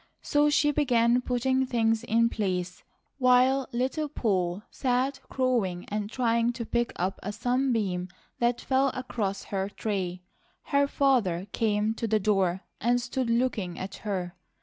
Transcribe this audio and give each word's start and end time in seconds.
So 0.23 0.49
she 0.49 0.71
began 0.71 1.21
putting 1.21 1.67
things 1.67 2.03
in 2.03 2.27
place 2.29 2.83
while 3.19 3.69
Little 3.71 4.09
Poll 4.09 4.63
sat 4.71 5.19
crowing 5.29 5.85
and 5.89 6.09
trying 6.09 6.53
to 6.53 6.65
pick 6.65 6.91
up 6.95 7.19
a 7.21 7.31
sunbeam 7.31 8.07
that 8.39 8.59
fell 8.61 8.87
across 8.95 9.43
her 9.43 9.69
tray. 9.69 10.23
Her 10.63 10.87
father 10.87 11.45
came 11.51 11.93
to 11.93 12.07
the 12.07 12.19
door 12.19 12.61
and 12.79 12.99
stood 12.99 13.29
looking 13.29 13.77
at 13.77 13.97
her. 13.97 14.33